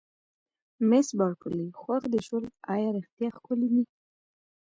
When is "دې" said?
2.13-2.19